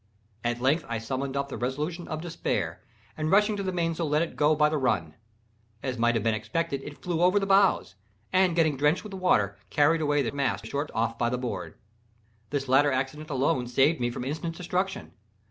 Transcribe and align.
At 0.43 0.59
length 0.59 0.83
I 0.89 0.97
summoned 0.97 1.37
up 1.37 1.49
the 1.49 1.57
resolution 1.59 2.07
of 2.07 2.23
despair, 2.23 2.81
and 3.15 3.29
rushing 3.29 3.55
to 3.57 3.61
the 3.61 3.71
mainsail 3.71 4.09
let 4.09 4.23
it 4.23 4.35
go 4.35 4.55
by 4.55 4.67
the 4.67 4.79
run. 4.79 5.13
As 5.83 5.99
might 5.99 6.15
have 6.15 6.23
been 6.23 6.33
expected, 6.33 6.81
it 6.81 6.97
flew 7.03 7.21
over 7.21 7.37
the 7.37 7.45
bows, 7.45 7.93
and, 8.33 8.55
getting 8.55 8.77
drenched 8.77 9.03
with 9.03 9.13
water, 9.13 9.59
carried 9.69 10.01
away 10.01 10.23
the 10.23 10.31
mast 10.31 10.65
short 10.65 10.89
off 10.95 11.19
by 11.19 11.29
the 11.29 11.37
board. 11.37 11.75
This 12.49 12.67
latter 12.67 12.91
accident 12.91 13.29
alone 13.29 13.67
saved 13.67 13.99
me 14.01 14.09
from 14.09 14.25
instant 14.25 14.57
destruction. 14.57 15.11